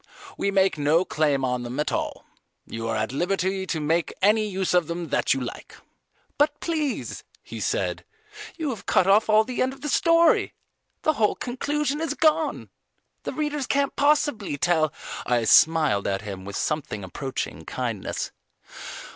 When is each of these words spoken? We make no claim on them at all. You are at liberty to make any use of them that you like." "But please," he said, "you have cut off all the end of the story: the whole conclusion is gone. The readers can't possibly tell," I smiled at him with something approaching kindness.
We 0.35 0.49
make 0.49 0.79
no 0.79 1.05
claim 1.05 1.45
on 1.45 1.61
them 1.61 1.79
at 1.79 1.91
all. 1.91 2.25
You 2.65 2.87
are 2.87 2.95
at 2.95 3.11
liberty 3.11 3.67
to 3.67 3.79
make 3.79 4.11
any 4.19 4.47
use 4.49 4.73
of 4.73 4.87
them 4.87 5.09
that 5.09 5.35
you 5.35 5.39
like." 5.41 5.75
"But 6.39 6.59
please," 6.59 7.23
he 7.43 7.59
said, 7.59 8.03
"you 8.57 8.71
have 8.71 8.87
cut 8.87 9.05
off 9.05 9.29
all 9.29 9.43
the 9.43 9.61
end 9.61 9.73
of 9.73 9.81
the 9.81 9.89
story: 9.89 10.55
the 11.03 11.13
whole 11.13 11.35
conclusion 11.35 12.01
is 12.01 12.15
gone. 12.15 12.71
The 13.25 13.33
readers 13.33 13.67
can't 13.67 13.95
possibly 13.95 14.57
tell," 14.57 14.91
I 15.27 15.43
smiled 15.43 16.07
at 16.07 16.23
him 16.23 16.45
with 16.45 16.55
something 16.55 17.03
approaching 17.03 17.63
kindness. 17.63 18.31